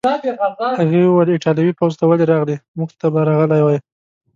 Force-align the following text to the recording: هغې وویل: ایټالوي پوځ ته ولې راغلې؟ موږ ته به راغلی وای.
هغې 0.79 0.99
وویل: 1.05 1.29
ایټالوي 1.33 1.73
پوځ 1.79 1.93
ته 1.99 2.03
ولې 2.07 2.25
راغلې؟ 2.31 2.55
موږ 2.77 2.89
ته 2.99 3.05
به 3.13 3.21
راغلی 3.29 3.61
وای. 3.63 3.79